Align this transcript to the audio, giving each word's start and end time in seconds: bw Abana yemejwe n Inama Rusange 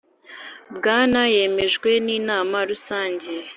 bw 0.75 0.83
Abana 0.93 1.21
yemejwe 1.35 1.89
n 2.05 2.07
Inama 2.17 2.57
Rusange 2.69 3.31